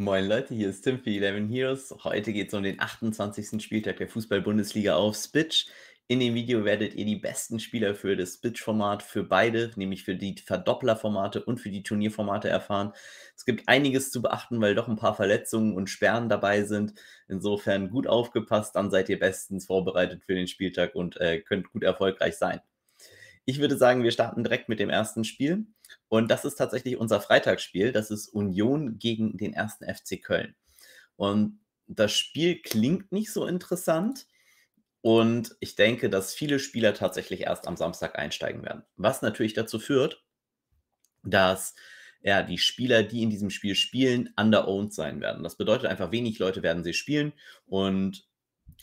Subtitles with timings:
[0.00, 1.92] Moin Leute, hier ist Tim für Eleven Heroes.
[2.04, 3.60] Heute geht es um den 28.
[3.60, 5.66] Spieltag der Fußball-Bundesliga auf Spitch.
[6.06, 10.14] In dem Video werdet ihr die besten Spieler für das Spitch-Format für beide, nämlich für
[10.14, 12.92] die Verdoppler-Formate und für die Turnierformate erfahren.
[13.36, 16.94] Es gibt einiges zu beachten, weil doch ein paar Verletzungen und Sperren dabei sind.
[17.26, 21.82] Insofern gut aufgepasst, dann seid ihr bestens vorbereitet für den Spieltag und äh, könnt gut
[21.82, 22.60] erfolgreich sein.
[23.48, 25.64] Ich würde sagen, wir starten direkt mit dem ersten Spiel.
[26.08, 27.92] Und das ist tatsächlich unser Freitagsspiel.
[27.92, 30.54] Das ist Union gegen den ersten FC Köln.
[31.16, 34.26] Und das Spiel klingt nicht so interessant.
[35.00, 38.82] Und ich denke, dass viele Spieler tatsächlich erst am Samstag einsteigen werden.
[38.96, 40.22] Was natürlich dazu führt,
[41.22, 41.74] dass
[42.20, 45.42] ja, die Spieler, die in diesem Spiel spielen, underowned sein werden.
[45.42, 47.32] Das bedeutet einfach, wenig Leute werden sie spielen
[47.64, 48.28] und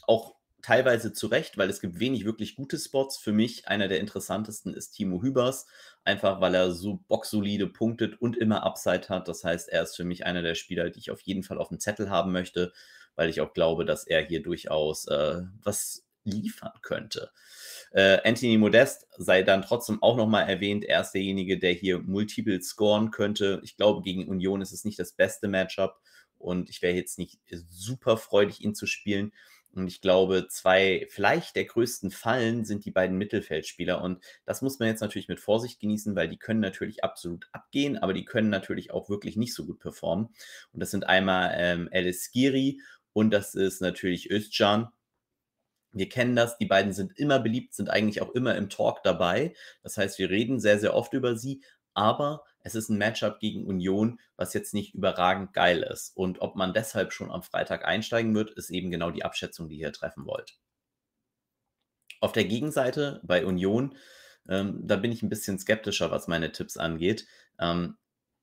[0.08, 0.35] auch
[0.66, 3.18] teilweise zu Recht, weil es gibt wenig wirklich gute Spots.
[3.18, 5.68] Für mich einer der interessantesten ist Timo Hübers,
[6.04, 9.28] einfach weil er so boxsolide punktet und immer Upside hat.
[9.28, 11.68] Das heißt, er ist für mich einer der Spieler, die ich auf jeden Fall auf
[11.68, 12.74] dem Zettel haben möchte,
[13.16, 17.30] weil ich auch glaube, dass er hier durchaus äh, was liefern könnte.
[17.92, 20.84] Äh, Anthony Modest sei dann trotzdem auch nochmal erwähnt.
[20.84, 23.62] Er ist derjenige, der hier multiple scoren könnte.
[23.64, 26.02] Ich glaube, gegen Union ist es nicht das beste Matchup
[26.40, 27.40] und ich wäre jetzt nicht
[27.70, 29.32] super freudig, ihn zu spielen.
[29.76, 34.02] Und ich glaube, zwei vielleicht der größten Fallen sind die beiden Mittelfeldspieler.
[34.02, 37.98] Und das muss man jetzt natürlich mit Vorsicht genießen, weil die können natürlich absolut abgehen,
[37.98, 40.30] aber die können natürlich auch wirklich nicht so gut performen.
[40.72, 42.80] Und das sind einmal ähm, Alice Giri
[43.14, 44.88] und das ist natürlich Özcan.
[45.92, 49.54] Wir kennen das, die beiden sind immer beliebt, sind eigentlich auch immer im Talk dabei.
[49.82, 51.64] Das heißt, wir reden sehr, sehr oft über sie,
[51.96, 56.16] aber es ist ein Matchup gegen Union, was jetzt nicht überragend geil ist.
[56.16, 59.78] Und ob man deshalb schon am Freitag einsteigen wird, ist eben genau die Abschätzung, die
[59.78, 60.58] ihr treffen wollt.
[62.22, 63.96] Auf der Gegenseite bei Union,
[64.50, 67.28] ähm, da bin ich ein bisschen skeptischer, was meine Tipps angeht.
[67.60, 67.98] Ähm,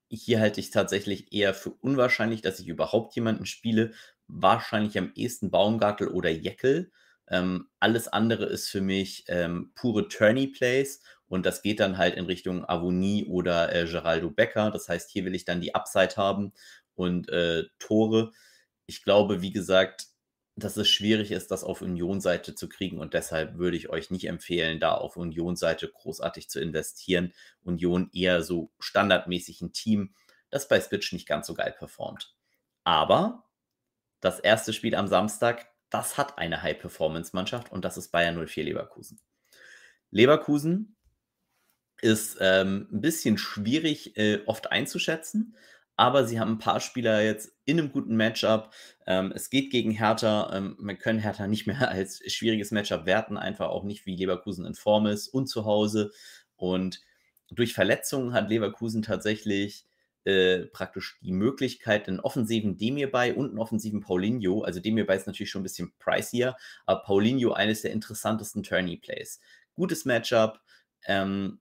[0.08, 3.92] hier halte ich tatsächlich eher für unwahrscheinlich, dass ich überhaupt jemanden spiele.
[4.28, 6.92] Wahrscheinlich am ehesten Baumgartel oder Jeckel.
[7.28, 11.00] Ähm, alles andere ist für mich ähm, pure Tourney-Plays
[11.32, 14.70] und das geht dann halt in Richtung Avonie oder äh, Geraldo Becker.
[14.70, 16.52] Das heißt, hier will ich dann die Upside haben
[16.94, 18.32] und äh, Tore.
[18.84, 20.08] Ich glaube, wie gesagt,
[20.56, 24.28] dass es schwierig ist, das auf Union-Seite zu kriegen und deshalb würde ich euch nicht
[24.28, 27.32] empfehlen, da auf Union-Seite großartig zu investieren.
[27.62, 30.14] Union eher so standardmäßig ein Team,
[30.50, 32.36] das bei Switch nicht ganz so geil performt.
[32.84, 33.48] Aber
[34.20, 39.18] das erste Spiel am Samstag, das hat eine High-Performance-Mannschaft und das ist Bayern 04 Leverkusen.
[40.10, 40.94] Leverkusen
[42.02, 45.56] ist ähm, ein bisschen schwierig äh, oft einzuschätzen,
[45.96, 48.74] aber sie haben ein paar Spieler jetzt in einem guten Matchup.
[49.06, 50.54] Ähm, es geht gegen Hertha.
[50.54, 54.66] Ähm, man kann Hertha nicht mehr als schwieriges Matchup werten, einfach auch nicht, wie Leverkusen
[54.66, 56.10] in Form ist und zu Hause.
[56.56, 57.00] Und
[57.50, 59.86] durch Verletzungen hat Leverkusen tatsächlich
[60.24, 64.62] äh, praktisch die Möglichkeit, einen offensiven Demir bei und einen offensiven Paulinho.
[64.62, 68.96] Also Demir bei ist natürlich schon ein bisschen pricier, aber Paulinho eines der interessantesten Tourney
[68.96, 69.40] Plays.
[69.74, 70.60] Gutes Matchup.
[71.06, 71.60] Ähm,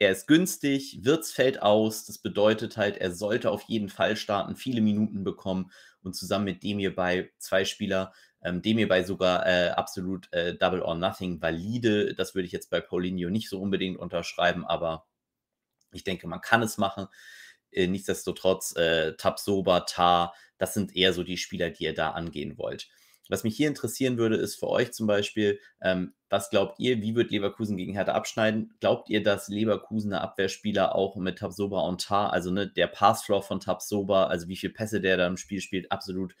[0.00, 2.06] er ist günstig, Wirtz fällt aus.
[2.06, 5.70] Das bedeutet halt, er sollte auf jeden Fall starten, viele Minuten bekommen
[6.02, 10.80] und zusammen mit Demir bei zwei Spieler, ähm, Demir bei sogar äh, absolut äh, Double
[10.80, 12.14] or Nothing valide.
[12.14, 15.06] Das würde ich jetzt bei Paulinho nicht so unbedingt unterschreiben, aber
[15.92, 17.06] ich denke, man kann es machen.
[17.70, 22.56] Äh, nichtsdestotrotz, äh, Tabsoba, Tar, das sind eher so die Spieler, die ihr da angehen
[22.56, 22.88] wollt.
[23.30, 27.14] Was mich hier interessieren würde, ist für euch zum Beispiel, ähm, was glaubt ihr, wie
[27.14, 28.74] wird Leverkusen gegen Hertha abschneiden?
[28.80, 33.60] Glaubt ihr, dass Leverkusener Abwehrspieler auch mit Tabsoba und Tar, also ne, der Passfloor von
[33.60, 36.34] Tabsoba, also wie viele Pässe der da im Spiel spielt, absolut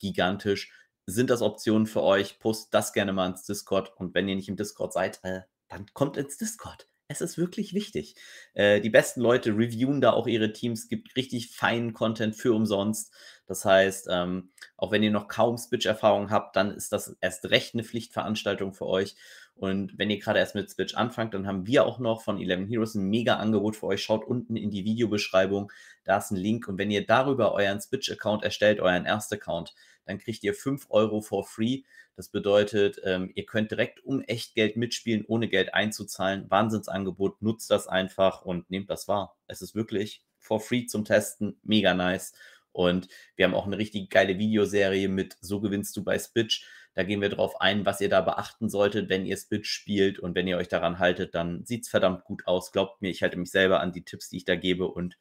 [0.00, 0.70] gigantisch.
[1.06, 2.38] Sind das Optionen für euch?
[2.38, 5.86] Post das gerne mal ins Discord und wenn ihr nicht im Discord seid, äh, dann
[5.94, 6.88] kommt ins Discord.
[7.06, 8.14] Es ist wirklich wichtig.
[8.54, 13.12] Äh, die besten Leute reviewen da auch ihre Teams, gibt richtig feinen Content für umsonst.
[13.46, 17.74] Das heißt, ähm, auch wenn ihr noch kaum Switch-Erfahrung habt, dann ist das erst recht
[17.74, 19.16] eine Pflichtveranstaltung für euch.
[19.54, 22.68] Und wenn ihr gerade erst mit Switch anfangt, dann haben wir auch noch von 11
[22.68, 24.02] Heroes ein mega Angebot für euch.
[24.02, 25.70] Schaut unten in die Videobeschreibung,
[26.04, 26.66] da ist ein Link.
[26.68, 29.74] Und wenn ihr darüber euren Switch-Account erstellt, euren Erst-Account,
[30.06, 31.82] dann kriegt ihr 5 Euro for free.
[32.16, 36.48] Das bedeutet, ähm, ihr könnt direkt um Echtgeld mitspielen, ohne Geld einzuzahlen.
[36.48, 39.36] Wahnsinnsangebot, nutzt das einfach und nehmt das wahr.
[39.48, 42.32] Es ist wirklich for free zum Testen, mega nice.
[42.70, 46.66] Und wir haben auch eine richtig geile Videoserie mit So gewinnst du bei Spitch.
[46.94, 50.20] Da gehen wir drauf ein, was ihr da beachten solltet, wenn ihr Spitch spielt.
[50.20, 52.72] Und wenn ihr euch daran haltet, dann sieht es verdammt gut aus.
[52.72, 54.88] Glaubt mir, ich halte mich selber an die Tipps, die ich da gebe.
[54.88, 55.16] Und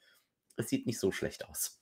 [0.58, 1.80] es sieht nicht so schlecht aus.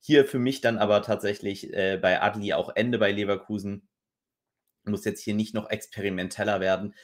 [0.00, 3.88] Hier für mich dann aber tatsächlich äh, bei Adli auch Ende bei Leverkusen
[4.86, 6.94] muss jetzt hier nicht noch experimenteller werden.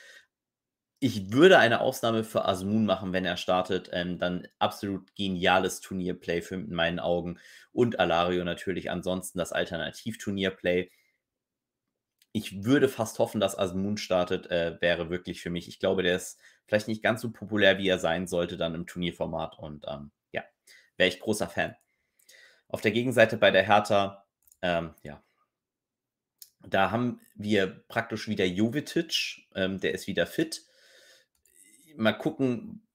[1.02, 3.88] Ich würde eine Ausnahme für Azmoun machen, wenn er startet.
[3.92, 7.38] Ähm, dann absolut geniales Turnierplay für in meinen Augen.
[7.72, 10.90] Und Alario natürlich ansonsten das Alternativ-Turnierplay.
[12.32, 15.68] Ich würde fast hoffen, dass Azmoun startet, äh, wäre wirklich für mich.
[15.68, 18.86] Ich glaube, der ist vielleicht nicht ganz so populär, wie er sein sollte, dann im
[18.86, 19.58] Turnierformat.
[19.58, 20.44] Und ähm, ja,
[20.96, 21.74] wäre ich großer Fan.
[22.68, 24.26] Auf der Gegenseite bei der Hertha,
[24.62, 25.22] ähm, ja,
[26.66, 30.62] da haben wir praktisch wieder Jovetic, ähm, der ist wieder fit
[31.96, 32.86] mal gucken,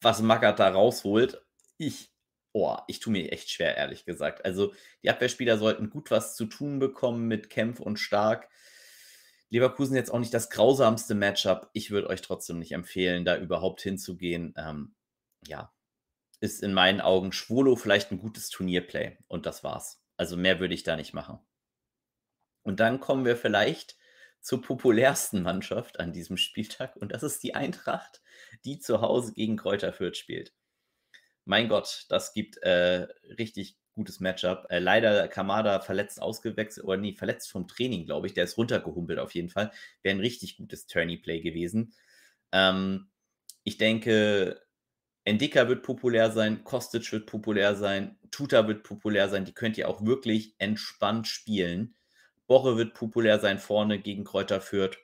[0.00, 1.44] was Magath da rausholt.
[1.76, 2.12] Ich,
[2.52, 4.44] oh, ich tue mir echt schwer, ehrlich gesagt.
[4.44, 8.48] Also, die Abwehrspieler sollten gut was zu tun bekommen mit Kempf und Stark.
[9.50, 11.70] Leverkusen jetzt auch nicht das grausamste Matchup.
[11.72, 14.54] Ich würde euch trotzdem nicht empfehlen, da überhaupt hinzugehen.
[14.56, 14.94] Ähm,
[15.46, 15.72] ja,
[16.40, 20.02] ist in meinen Augen Schwolo vielleicht ein gutes Turnierplay und das war's.
[20.16, 21.38] Also mehr würde ich da nicht machen.
[22.62, 23.96] Und dann kommen wir vielleicht
[24.40, 28.22] zur populärsten Mannschaft an diesem Spieltag und das ist die Eintracht,
[28.64, 30.52] die zu Hause gegen Kräuter Fürth spielt.
[31.44, 33.08] Mein Gott, das gibt äh,
[33.38, 34.66] richtig gutes Matchup.
[34.70, 38.34] Äh, leider Kamada verletzt ausgewechselt, oder nee, verletzt vom Training, glaube ich.
[38.34, 39.72] Der ist runtergehumpelt auf jeden Fall.
[40.02, 41.94] Wäre ein richtig gutes Tourney-Play gewesen.
[42.52, 43.10] Ähm,
[43.64, 44.62] ich denke,
[45.24, 49.44] Endika wird populär sein, Kostic wird populär sein, Tuta wird populär sein.
[49.44, 51.96] Die könnt ihr auch wirklich entspannt spielen.
[52.48, 54.98] Borre wird populär sein vorne gegen Kräuter Fürth.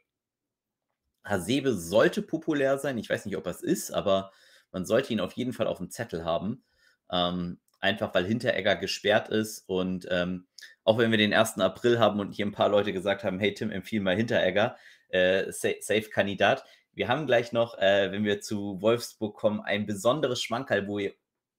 [1.22, 2.98] Hasebe sollte populär sein.
[2.98, 4.32] Ich weiß nicht, ob er es ist, aber
[4.72, 6.64] man sollte ihn auf jeden Fall auf dem Zettel haben.
[7.12, 9.68] Ähm, einfach weil Hinteregger gesperrt ist.
[9.68, 10.46] Und ähm,
[10.84, 11.58] auch wenn wir den 1.
[11.58, 14.76] April haben und hier ein paar Leute gesagt haben, hey Tim, empfiehl mal Hinteregger,
[15.10, 16.64] äh, Safe-Kandidat.
[16.92, 21.12] Wir haben gleich noch, äh, wenn wir zu Wolfsburg kommen, ein besonderes Schmankerl, wo ihr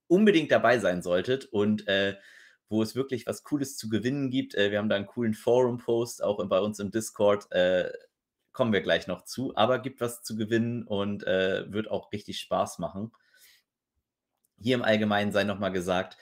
[0.07, 1.45] unbedingt dabei sein solltet.
[1.45, 2.15] Und äh,
[2.69, 4.55] wo es wirklich was Cooles zu gewinnen gibt.
[4.55, 7.51] Äh, wir haben da einen coolen Forum-Post, auch bei uns im Discord.
[7.51, 7.91] Äh,
[8.53, 12.39] kommen wir gleich noch zu, aber gibt was zu gewinnen und äh, wird auch richtig
[12.39, 13.11] Spaß machen.
[14.57, 16.17] Hier im Allgemeinen sei nochmal gesagt,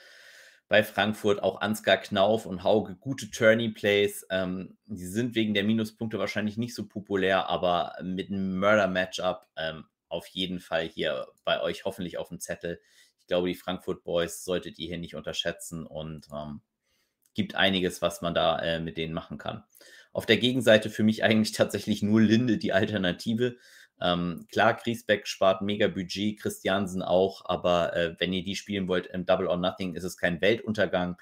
[0.68, 4.26] bei Frankfurt auch Ansgar Knauf und Hauge gute Tourney-Plays.
[4.30, 9.84] Ähm, die sind wegen der Minuspunkte wahrscheinlich nicht so populär, aber mit einem Murder-Matchup ähm,
[10.08, 12.80] auf jeden Fall hier bei euch hoffentlich auf dem Zettel
[13.24, 16.60] ich glaube, die Frankfurt Boys solltet ihr hier nicht unterschätzen und ähm,
[17.32, 19.64] gibt einiges, was man da äh, mit denen machen kann.
[20.12, 23.56] Auf der Gegenseite für mich eigentlich tatsächlich nur Linde die Alternative.
[23.98, 29.06] Ähm, klar, Griesbeck spart mega Budget, Christiansen auch, aber äh, wenn ihr die spielen wollt
[29.06, 31.16] im Double or Nothing, ist es kein Weltuntergang.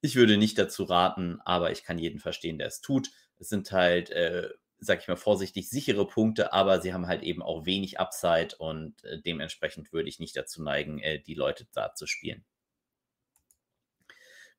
[0.00, 3.10] Ich würde nicht dazu raten, aber ich kann jeden verstehen, der es tut.
[3.40, 4.50] Es sind halt äh,
[4.80, 9.02] sag ich mal vorsichtig, sichere Punkte, aber sie haben halt eben auch wenig Upside und
[9.04, 12.44] äh, dementsprechend würde ich nicht dazu neigen, äh, die Leute da zu spielen.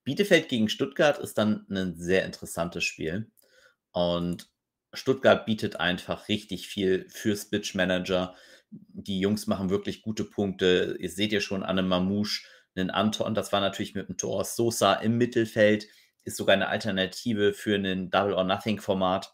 [0.04, 3.32] Bielefeld gegen Stuttgart ist dann ein sehr interessantes Spiel
[3.92, 4.50] und
[4.94, 8.36] Stuttgart bietet einfach richtig viel für Spitch Manager.
[8.72, 10.98] Die Jungs machen wirklich gute Punkte.
[11.00, 12.44] Ihr seht ja schon an einem Mamouche,
[12.76, 15.88] einen Anton, das war natürlich mit dem Tor Sosa im Mittelfeld,
[16.24, 19.34] ist sogar eine Alternative für ein Double or Nothing Format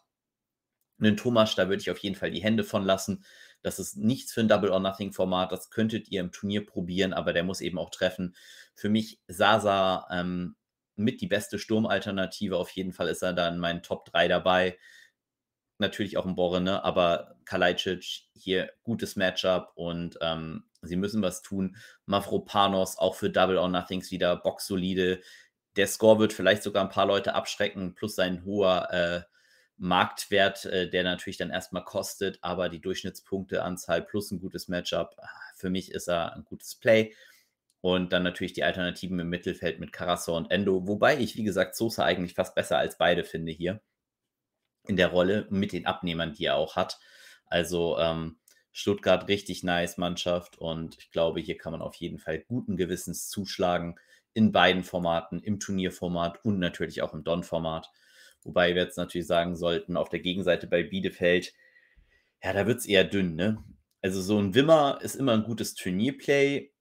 [0.98, 3.24] einen Thomas, da würde ich auf jeden Fall die Hände von lassen.
[3.62, 5.52] Das ist nichts für ein Double or Nothing Format.
[5.52, 8.34] Das könntet ihr im Turnier probieren, aber der muss eben auch treffen.
[8.74, 10.56] Für mich Sasa ähm,
[10.96, 12.56] mit die beste Sturmalternative.
[12.56, 14.78] Auf jeden Fall ist er da in meinen Top 3 dabei.
[15.78, 16.82] Natürlich auch ein Borre, ne?
[16.84, 21.76] aber Kalajdzic hier gutes Matchup und ähm, sie müssen was tun.
[22.06, 25.20] Mavropanos auch für Double or Nothings wieder boxsolide.
[25.76, 29.35] Der Score wird vielleicht sogar ein paar Leute abschrecken, plus sein hoher äh,
[29.78, 35.28] Marktwert, äh, der natürlich dann erstmal kostet, aber die Durchschnittspunkteanzahl plus ein gutes Matchup, ah,
[35.56, 37.14] für mich ist er ein gutes Play.
[37.82, 41.76] Und dann natürlich die Alternativen im Mittelfeld mit Carassa und Endo, wobei ich, wie gesagt,
[41.76, 43.80] Sosa eigentlich fast besser als beide finde hier
[44.88, 46.98] in der Rolle mit den Abnehmern, die er auch hat.
[47.46, 48.38] Also ähm,
[48.72, 53.28] Stuttgart richtig nice Mannschaft und ich glaube, hier kann man auf jeden Fall guten Gewissens
[53.28, 53.96] zuschlagen
[54.34, 57.90] in beiden Formaten, im Turnierformat und natürlich auch im Don-Format.
[58.46, 61.52] Wobei wir jetzt natürlich sagen sollten, auf der Gegenseite bei Bielefeld,
[62.42, 63.62] ja, da wird es eher dünn, ne?
[64.02, 66.72] Also so ein Wimmer ist immer ein gutes Turnierplay.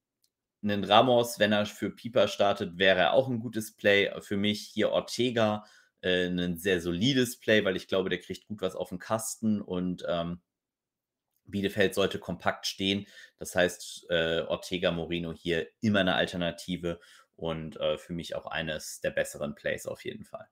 [0.63, 4.12] Ein Ramos, wenn er für Pieper startet, wäre auch ein gutes Play.
[4.22, 5.65] Für mich hier Ortega,
[6.01, 9.60] äh, ein sehr solides Play, weil ich glaube, der kriegt gut was auf den Kasten
[9.60, 10.41] und ähm,
[11.45, 13.07] Bielefeld sollte kompakt stehen.
[13.39, 17.00] Das heißt, äh, Ortega Moreno hier immer eine Alternative
[17.36, 20.48] und äh, für mich auch eines der besseren Plays auf jeden Fall.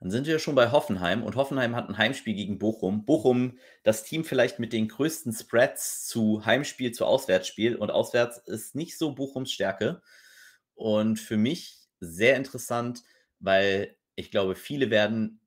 [0.00, 3.06] Dann sind wir schon bei Hoffenheim und Hoffenheim hat ein Heimspiel gegen Bochum.
[3.06, 8.74] Bochum, das Team vielleicht mit den größten Spreads zu Heimspiel, zu Auswärtsspiel und auswärts ist
[8.74, 10.02] nicht so Bochums Stärke.
[10.74, 13.02] Und für mich sehr interessant,
[13.38, 15.40] weil ich glaube, viele werden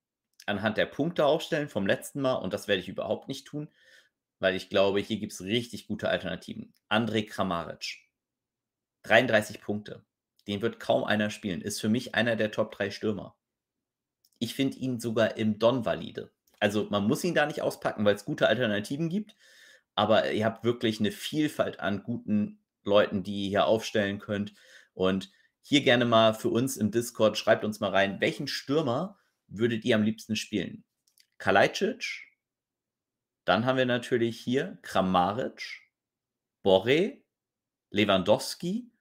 [0.47, 3.69] anhand der Punkte aufstellen vom letzten Mal und das werde ich überhaupt nicht tun,
[4.39, 6.73] weil ich glaube, hier gibt es richtig gute Alternativen.
[6.89, 7.97] André Kramaric,
[9.03, 10.05] 33 Punkte.
[10.47, 11.61] Den wird kaum einer spielen.
[11.61, 13.35] Ist für mich einer der Top 3 Stürmer.
[14.39, 16.31] Ich finde ihn sogar im Don valide.
[16.60, 19.36] Also man muss ihn da nicht auspacken, weil es gute Alternativen gibt.
[19.96, 24.53] Aber ihr habt wirklich eine Vielfalt an guten Leuten, die ihr hier aufstellen könnt.
[24.93, 25.31] Und
[25.62, 29.17] hier gerne mal für uns im Discord, schreibt uns mal rein, welchen Stürmer
[29.48, 30.84] würdet ihr am liebsten spielen?
[31.38, 32.29] Kalajdzic,
[33.46, 35.63] dann haben wir natürlich hier Kramaric,
[36.62, 37.17] Borre,
[37.89, 38.91] Lewandowski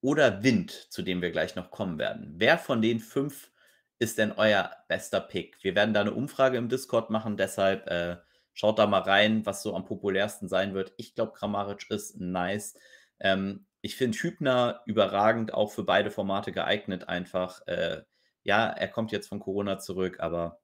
[0.00, 2.34] oder Wind, zu dem wir gleich noch kommen werden.
[2.36, 3.50] Wer von den fünf
[3.98, 5.62] ist denn euer bester Pick?
[5.62, 8.16] Wir werden da eine Umfrage im Discord machen, deshalb äh,
[8.52, 10.92] schaut da mal rein, was so am populärsten sein wird.
[10.96, 12.76] Ich glaube, Kramaric ist nice.
[13.20, 17.66] Ähm, ich finde Hübner überragend, auch für beide Formate geeignet einfach.
[17.66, 18.02] Äh,
[18.42, 20.60] ja, er kommt jetzt von Corona zurück, aber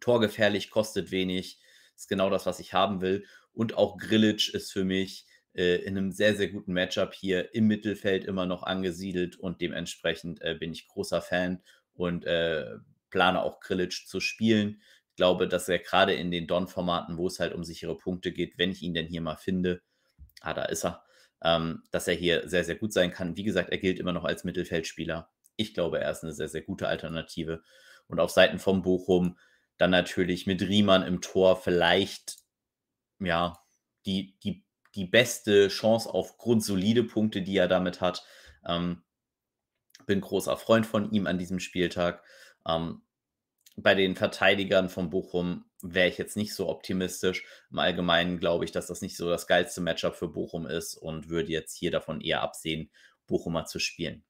[0.00, 1.60] torgefährlich, kostet wenig.
[1.96, 3.24] Ist genau das, was ich haben will.
[3.52, 7.66] Und auch Grillitsch ist für mich äh, in einem sehr, sehr guten Matchup hier im
[7.66, 11.62] Mittelfeld immer noch angesiedelt und dementsprechend äh, bin ich großer Fan
[11.98, 12.76] und äh,
[13.10, 14.80] plane auch Grillitsch zu spielen.
[15.10, 18.56] Ich glaube, dass er gerade in den Don-Formaten, wo es halt um sichere Punkte geht,
[18.56, 19.82] wenn ich ihn denn hier mal finde,
[20.40, 21.02] ah, da ist er,
[21.42, 23.36] ähm, dass er hier sehr, sehr gut sein kann.
[23.36, 25.30] Wie gesagt, er gilt immer noch als Mittelfeldspieler.
[25.56, 27.62] Ich glaube, er ist eine sehr, sehr gute Alternative.
[28.06, 29.36] Und auf Seiten vom Bochum
[29.76, 32.38] dann natürlich mit Riemann im Tor vielleicht,
[33.20, 33.58] ja,
[34.06, 34.64] die, die,
[34.94, 38.24] die beste Chance auf grundsolide Punkte, die er damit hat.
[38.66, 39.02] Ähm,
[40.08, 42.24] bin großer Freund von ihm an diesem Spieltag.
[42.66, 43.02] Ähm,
[43.76, 47.44] bei den Verteidigern von Bochum wäre ich jetzt nicht so optimistisch.
[47.70, 51.28] Im Allgemeinen glaube ich, dass das nicht so das geilste Matchup für Bochum ist und
[51.28, 52.90] würde jetzt hier davon eher absehen,
[53.28, 54.24] Bochumer zu spielen.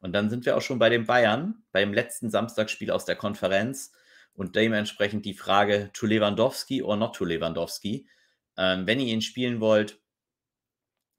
[0.00, 3.92] Und dann sind wir auch schon bei den Bayern, beim letzten Samstagsspiel aus der Konferenz.
[4.34, 8.08] Und dementsprechend die Frage, to Lewandowski or not to Lewandowski.
[8.56, 10.00] Ähm, wenn ihr ihn spielen wollt,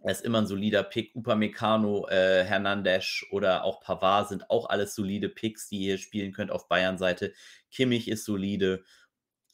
[0.08, 1.14] er ist immer ein solider Pick.
[1.18, 6.50] Upamecano, äh, Hernandez oder auch Pavard sind auch alles solide Picks, die ihr spielen könnt
[6.50, 7.34] auf Bayern-Seite.
[7.72, 8.86] Kimmich ist solide.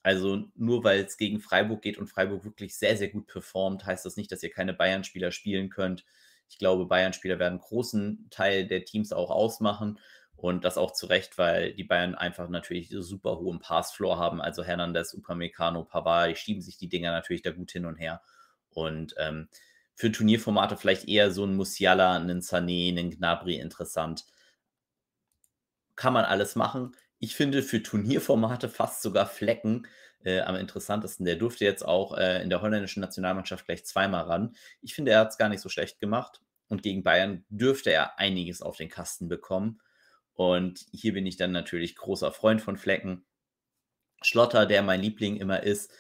[0.04, 4.06] Also nur weil es gegen Freiburg geht und Freiburg wirklich sehr, sehr gut performt, heißt
[4.06, 6.06] das nicht, dass ihr keine Bayern-Spieler spielen könnt.
[6.48, 10.00] Ich glaube, Bayern-Spieler werden einen großen Teil der Teams auch ausmachen.
[10.36, 14.40] Und das auch zu Recht, weil die Bayern einfach natürlich super hohen Passfloor haben.
[14.40, 18.22] Also Hernandez, Upamecano, Pavard, die schieben sich die Dinger natürlich da gut hin und her.
[18.70, 19.48] Und ähm,
[19.96, 24.26] für Turnierformate vielleicht eher so ein Musiala, einen Sané, einen Gnabry interessant.
[25.96, 26.96] Kann man alles machen.
[27.20, 29.88] Ich finde für Turnierformate fast sogar Flecken
[30.24, 31.26] äh, am interessantesten.
[31.26, 34.56] Der durfte jetzt auch äh, in der holländischen Nationalmannschaft gleich zweimal ran.
[34.82, 36.42] Ich finde, er hat es gar nicht so schlecht gemacht.
[36.68, 39.80] Und gegen Bayern dürfte er einiges auf den Kasten bekommen.
[40.34, 43.26] Und hier bin ich dann natürlich großer Freund von Flecken.
[44.24, 45.92] Schlotter, der mein Liebling immer ist,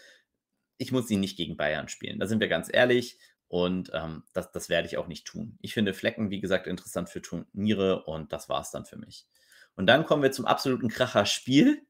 [0.77, 2.19] ich muss ihn nicht gegen Bayern spielen.
[2.19, 3.19] Da sind wir ganz ehrlich.
[3.53, 5.59] Und ähm, das, das werde ich auch nicht tun.
[5.61, 9.27] Ich finde Flecken, wie gesagt, interessant für Turniere und das war es dann für mich.
[9.75, 11.85] Und dann kommen wir zum absoluten Kracher-Spiel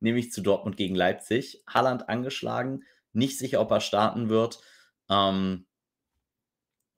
[0.00, 1.62] nämlich zu Dortmund gegen Leipzig.
[1.68, 2.82] Halland angeschlagen,
[3.12, 4.58] nicht sicher, ob er starten wird.
[5.08, 5.66] Ähm,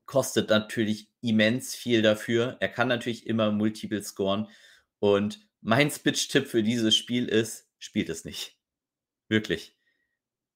[0.06, 2.56] kostet natürlich immens viel dafür.
[2.60, 4.48] Er kann natürlich immer multiple scoren.
[5.00, 8.56] Und mein Spitch-Tipp für dieses Spiel ist, spielt es nicht.
[9.28, 9.76] Wirklich.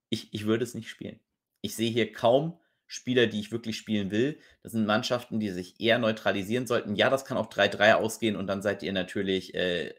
[0.09, 1.21] Ich, ich würde es nicht spielen.
[1.61, 2.59] Ich sehe hier kaum
[2.93, 4.39] Spieler, die ich wirklich spielen will.
[4.63, 6.95] Das sind Mannschaften, die sich eher neutralisieren sollten.
[6.97, 9.95] Ja, das kann auch 3-3 ausgehen und dann seid ihr natürlich äh,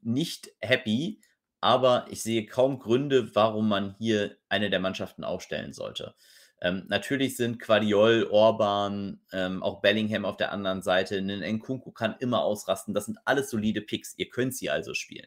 [0.00, 1.20] nicht happy
[1.62, 6.14] aber ich sehe kaum Gründe, warum man hier eine der Mannschaften aufstellen sollte.
[6.60, 11.18] Ähm, natürlich sind Quadiol, Orban, ähm, auch Bellingham auf der anderen Seite.
[11.18, 12.94] Ein Nkunku kann immer ausrasten.
[12.94, 14.14] Das sind alles solide Picks.
[14.18, 15.26] Ihr könnt sie also spielen.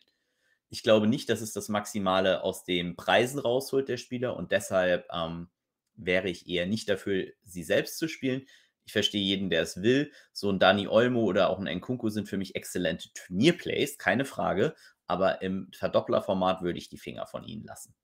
[0.70, 4.36] Ich glaube nicht, dass es das Maximale aus den Preisen rausholt, der Spieler.
[4.36, 5.48] Und deshalb ähm,
[5.96, 8.46] wäre ich eher nicht dafür, sie selbst zu spielen.
[8.86, 10.12] Ich verstehe jeden, der es will.
[10.32, 14.76] So ein Dani Olmo oder auch ein Nkunku sind für mich exzellente Turnierplays, keine Frage
[15.08, 17.96] aber im Verdopplerformat würde ich die Finger von ihnen lassen.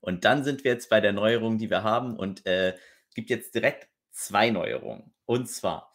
[0.00, 2.76] Und dann sind wir jetzt bei der Neuerung, die wir haben und äh,
[3.14, 5.14] gibt jetzt direkt zwei Neuerungen.
[5.26, 5.92] Und zwar,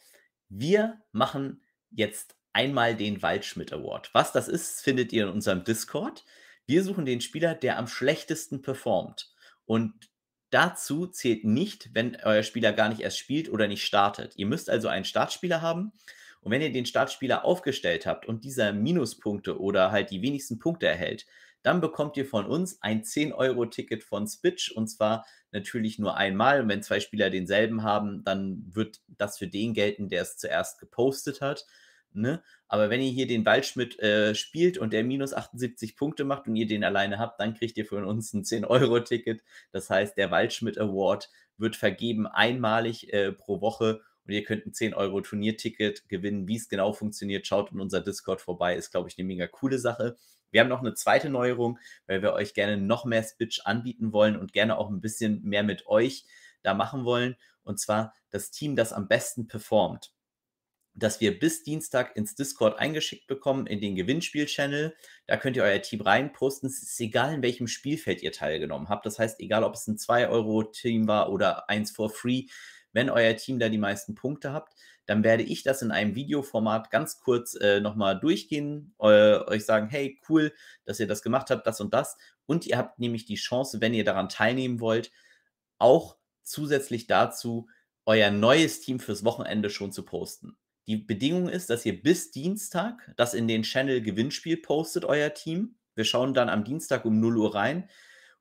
[0.50, 4.14] wir machen jetzt einmal den Waldschmidt Award.
[4.14, 6.24] Was das ist, findet ihr in unserem Discord.
[6.68, 9.34] Wir suchen den Spieler, der am schlechtesten performt.
[9.66, 10.10] Und
[10.56, 14.34] dazu zählt nicht, wenn euer Spieler gar nicht erst spielt oder nicht startet.
[14.38, 15.92] Ihr müsst also einen Startspieler haben
[16.40, 20.88] und wenn ihr den Startspieler aufgestellt habt und dieser Minuspunkte oder halt die wenigsten Punkte
[20.88, 21.26] erhält,
[21.62, 26.62] dann bekommt ihr von uns ein 10-Euro-Ticket von Spitch und zwar natürlich nur einmal.
[26.62, 30.80] Und wenn zwei Spieler denselben haben, dann wird das für den gelten, der es zuerst
[30.80, 31.66] gepostet hat.
[32.22, 32.44] Ne?
[32.68, 36.56] Aber wenn ihr hier den Waldschmidt äh, spielt und der minus 78 Punkte macht und
[36.56, 39.44] ihr den alleine habt, dann kriegt ihr von uns ein 10-Euro-Ticket.
[39.72, 44.72] Das heißt, der Waldschmidt Award wird vergeben einmalig äh, pro Woche und ihr könnt ein
[44.72, 46.48] 10-Euro-Turnierticket gewinnen.
[46.48, 48.76] Wie es genau funktioniert, schaut in unser Discord vorbei.
[48.76, 50.18] Ist, glaube ich, eine mega coole Sache.
[50.52, 54.38] Wir haben noch eine zweite Neuerung, weil wir euch gerne noch mehr Spitch anbieten wollen
[54.38, 56.26] und gerne auch ein bisschen mehr mit euch
[56.64, 57.36] da machen wollen.
[57.64, 60.12] Und zwar das Team, das am besten performt
[60.96, 64.96] dass wir bis Dienstag ins Discord eingeschickt bekommen, in den Gewinnspiel-Channel.
[65.28, 66.70] Da könnt ihr euer Team reinposten.
[66.70, 69.06] Es ist egal, in welchem Spielfeld ihr teilgenommen habt.
[69.06, 72.46] Das heißt, egal, ob es ein 2-Euro-Team war oder eins for free,
[72.94, 74.74] wenn euer Team da die meisten Punkte habt,
[75.06, 79.90] dann werde ich das in einem Videoformat ganz kurz äh, nochmal durchgehen, äh, euch sagen,
[79.90, 80.54] hey, cool,
[80.86, 82.18] dass ihr das gemacht habt, das und das.
[82.46, 85.12] Und ihr habt nämlich die Chance, wenn ihr daran teilnehmen wollt,
[85.78, 87.68] auch zusätzlich dazu
[88.06, 90.58] euer neues Team fürs Wochenende schon zu posten.
[90.88, 95.76] Die Bedingung ist, dass ihr bis Dienstag das in den Channel Gewinnspiel postet, euer Team.
[95.96, 97.90] Wir schauen dann am Dienstag um 0 Uhr rein.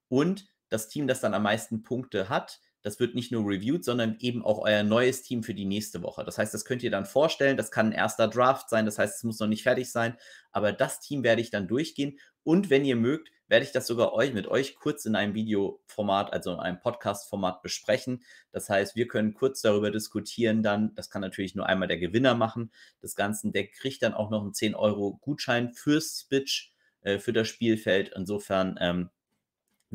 [0.08, 4.16] Und das Team, das dann am meisten Punkte hat, das wird nicht nur reviewed, sondern
[4.20, 6.22] eben auch euer neues Team für die nächste Woche.
[6.22, 7.56] Das heißt, das könnt ihr dann vorstellen.
[7.56, 8.84] Das kann ein erster Draft sein.
[8.84, 10.18] Das heißt, es muss noch nicht fertig sein.
[10.52, 12.18] Aber das Team werde ich dann durchgehen.
[12.42, 16.34] Und wenn ihr mögt, werde ich das sogar euch mit euch kurz in einem Videoformat,
[16.34, 18.22] also in einem Podcast-Format besprechen.
[18.52, 20.94] Das heißt, wir können kurz darüber diskutieren dann.
[20.94, 22.70] Das kann natürlich nur einmal der Gewinner machen.
[23.00, 27.32] Das Ganze, der kriegt dann auch noch einen 10 Euro Gutschein fürs Spitch, äh, für
[27.32, 28.12] das Spielfeld.
[28.14, 29.10] Insofern ähm,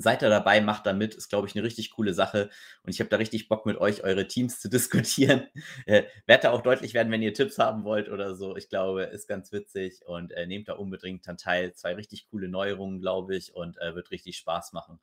[0.02, 2.50] Seid da dabei, macht da mit, ist, glaube ich, eine richtig coole Sache.
[2.84, 5.48] Und ich habe da richtig Bock mit euch, eure Teams zu diskutieren.
[5.86, 8.56] Äh, Werde da auch deutlich werden, wenn ihr Tipps haben wollt oder so.
[8.56, 11.74] Ich glaube, ist ganz witzig und äh, nehmt da unbedingt dann teil.
[11.74, 15.00] Zwei richtig coole Neuerungen, glaube ich, und äh, wird richtig Spaß machen.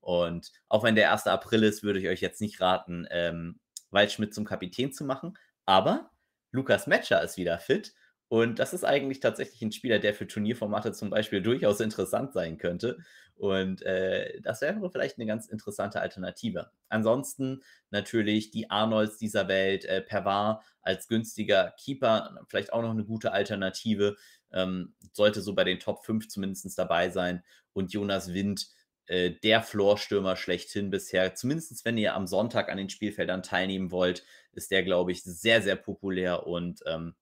[0.00, 1.28] Und auch wenn der 1.
[1.28, 5.38] April ist, würde ich euch jetzt nicht raten, ähm, Waldschmidt zum Kapitän zu machen.
[5.66, 6.10] Aber
[6.50, 7.94] Lukas Metscher ist wieder fit
[8.32, 12.56] und das ist eigentlich tatsächlich ein Spieler, der für Turnierformate zum Beispiel durchaus interessant sein
[12.56, 12.96] könnte.
[13.34, 16.70] Und äh, das wäre vielleicht eine ganz interessante Alternative.
[16.88, 23.04] Ansonsten natürlich die Arnolds dieser Welt, äh, Pervar als günstiger Keeper, vielleicht auch noch eine
[23.04, 24.16] gute Alternative.
[24.50, 27.42] Ähm, sollte so bei den Top 5 zumindest dabei sein.
[27.74, 28.66] Und Jonas Wind,
[29.08, 31.34] äh, der Floorstürmer schlechthin bisher.
[31.34, 35.60] Zumindest wenn ihr am Sonntag an den Spielfeldern teilnehmen wollt, ist der, glaube ich, sehr,
[35.60, 37.14] sehr populär und ähm,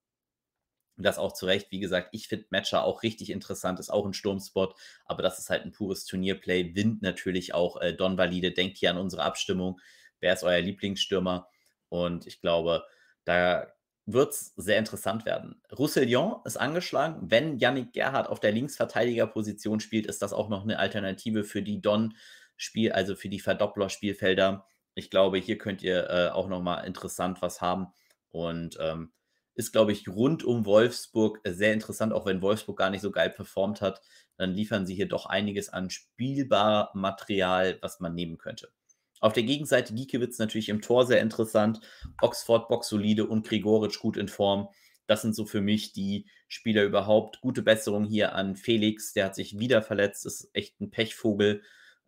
[1.01, 1.71] und das auch zu Recht.
[1.71, 4.75] Wie gesagt, ich finde Matcher auch richtig interessant, ist auch ein Sturmspot,
[5.07, 6.75] aber das ist halt ein pures Turnierplay.
[6.75, 8.51] Wind natürlich auch äh, Don Valide.
[8.51, 9.81] Denkt hier an unsere Abstimmung.
[10.21, 11.49] Wer ist euer Lieblingsstürmer?
[11.89, 12.85] Und ich glaube,
[13.25, 13.73] da
[14.05, 15.63] wird es sehr interessant werden.
[15.73, 17.31] Roussillon ist angeschlagen.
[17.31, 21.81] Wenn Yannick Gerhardt auf der Linksverteidigerposition spielt, ist das auch noch eine Alternative für die
[21.81, 24.67] Don-Spiel, also für die Verdoppler-Spielfelder.
[24.95, 27.87] Ich glaube, hier könnt ihr äh, auch nochmal interessant was haben.
[28.29, 29.13] Und ähm,
[29.55, 33.11] ist, glaube ich, rund um Wolfsburg äh, sehr interessant, auch wenn Wolfsburg gar nicht so
[33.11, 34.01] geil performt hat.
[34.37, 38.73] Dann liefern sie hier doch einiges an spielbar Material, was man nehmen könnte.
[39.21, 41.81] Auf der Gegenseite Giekewitz natürlich im Tor sehr interessant.
[42.23, 44.69] Oxford Box solide und Gregoritsch gut in Form.
[45.07, 47.41] Das sind so für mich die Spieler überhaupt.
[47.41, 51.63] Gute Besserung hier an Felix, der hat sich wieder verletzt, ist echt ein Pechvogel.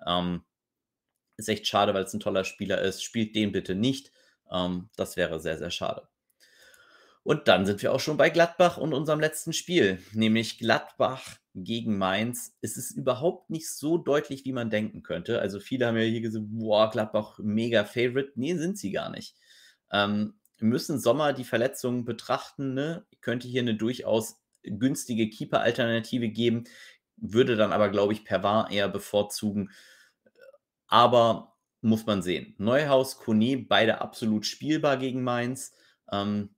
[0.06, 0.42] Ähm,
[1.36, 3.02] ist echt schade, weil es ein toller Spieler ist.
[3.02, 4.12] Spielt den bitte nicht.
[4.50, 6.08] Ähm, das wäre sehr, sehr schade.
[7.24, 11.96] Und dann sind wir auch schon bei Gladbach und unserem letzten Spiel, nämlich Gladbach gegen
[11.96, 12.56] Mainz.
[12.60, 15.40] Es ist überhaupt nicht so deutlich, wie man denken könnte.
[15.40, 18.32] Also viele haben ja hier gesagt, boah, Gladbach mega Favorite.
[18.34, 19.36] Nee, sind sie gar nicht.
[19.92, 22.74] Ähm, müssen Sommer die Verletzungen betrachten.
[22.74, 23.06] Ne?
[23.20, 26.64] Könnte hier eine durchaus günstige Keeper-Alternative geben,
[27.16, 29.70] würde dann aber, glaube ich, Pervar eher bevorzugen.
[30.86, 32.54] Aber muss man sehen.
[32.58, 35.74] Neuhaus, Kone, beide absolut spielbar gegen Mainz.
[36.10, 36.54] Ähm,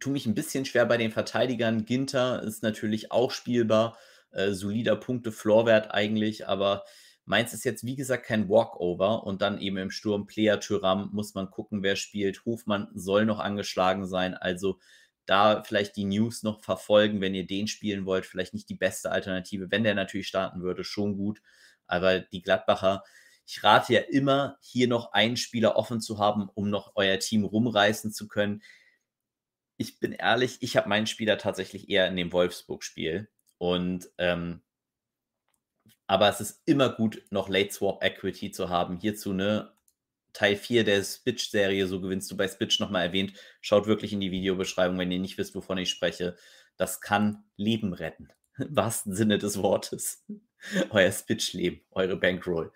[0.00, 1.84] tue mich ein bisschen schwer bei den Verteidigern.
[1.84, 3.98] Ginter ist natürlich auch spielbar,
[4.32, 6.84] äh, solider Punkte-Floorwert eigentlich, aber
[7.26, 11.34] Mainz ist jetzt, wie gesagt, kein Walkover und dann eben im Sturm Player Tyram muss
[11.34, 12.44] man gucken, wer spielt.
[12.44, 14.78] Hofmann soll noch angeschlagen sein, also
[15.26, 18.26] da vielleicht die News noch verfolgen, wenn ihr den spielen wollt.
[18.26, 19.70] Vielleicht nicht die beste Alternative.
[19.70, 21.40] Wenn der natürlich starten würde, schon gut.
[21.86, 23.04] Aber die Gladbacher,
[23.46, 27.44] ich rate ja immer, hier noch einen Spieler offen zu haben, um noch euer Team
[27.44, 28.62] rumreißen zu können
[29.80, 33.30] ich bin ehrlich, ich habe meinen Spieler tatsächlich eher in dem Wolfsburg-Spiel.
[33.56, 34.60] Und ähm,
[36.06, 38.98] aber es ist immer gut, noch Late Swap Equity zu haben.
[38.98, 39.72] Hierzu ne
[40.34, 43.32] Teil 4 der Spitch-Serie, so gewinnst du bei Spitch nochmal erwähnt.
[43.62, 46.36] Schaut wirklich in die Videobeschreibung, wenn ihr nicht wisst, wovon ich spreche.
[46.76, 48.28] Das kann Leben retten.
[48.58, 50.26] Im wahrsten Sinne des Wortes.
[50.90, 52.70] Euer Spitch-Leben, eure Bankroll.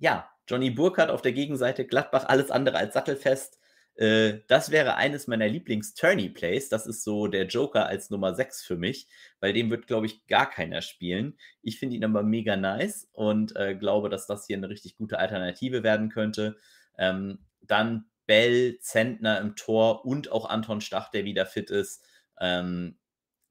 [0.00, 3.60] Ja, Johnny Burkhardt auf der Gegenseite, Gladbach alles andere als sattelfest.
[3.96, 6.68] Äh, das wäre eines meiner Lieblings-Tourney-Plays.
[6.68, 9.08] Das ist so der Joker als Nummer 6 für mich,
[9.40, 11.38] weil den wird, glaube ich, gar keiner spielen.
[11.62, 15.18] Ich finde ihn aber mega nice und äh, glaube, dass das hier eine richtig gute
[15.18, 16.56] Alternative werden könnte.
[16.98, 22.04] Ähm, dann Bell, Zentner im Tor und auch Anton Stach, der wieder fit ist.
[22.40, 22.98] Ähm,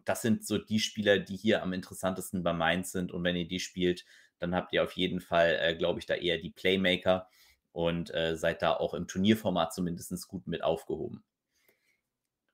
[0.03, 3.12] das sind so die Spieler, die hier am interessantesten bei Mainz sind.
[3.12, 4.05] Und wenn ihr die spielt,
[4.38, 7.27] dann habt ihr auf jeden Fall, äh, glaube ich, da eher die Playmaker
[7.75, 11.25] und äh, seid da auch im Turnierformat zumindest gut mit aufgehoben.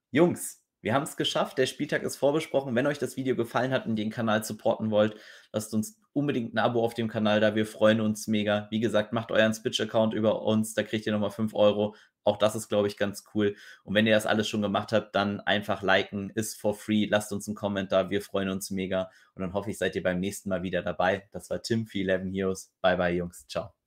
[0.10, 1.60] Jungs, wir haben es geschafft.
[1.60, 2.74] Der Spieltag ist vorbesprochen.
[2.74, 5.16] Wenn euch das Video gefallen hat und den Kanal supporten wollt,
[5.54, 7.54] lasst uns unbedingt ein Abo auf dem Kanal da.
[7.54, 8.68] Wir freuen uns mega.
[8.72, 10.74] Wie gesagt, macht euren Spitch-Account über uns.
[10.74, 11.96] Da kriegt ihr nochmal 5 Euro.
[12.24, 13.56] Auch das ist, glaube ich, ganz cool.
[13.84, 16.32] Und wenn ihr das alles schon gemacht habt, dann einfach liken.
[16.32, 17.06] Ist for free.
[17.06, 18.10] Lasst uns einen Kommentar.
[18.10, 19.12] Wir freuen uns mega.
[19.36, 21.30] Und dann hoffe ich, seid ihr beim nächsten Mal wieder dabei.
[21.32, 22.74] Das war Tim für 11 Heroes.
[22.82, 23.46] Bye, bye, Jungs.
[23.48, 23.81] Ciao.